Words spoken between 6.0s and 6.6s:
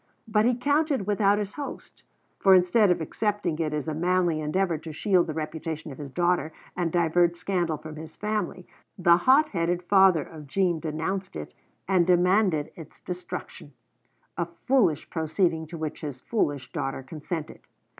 daughter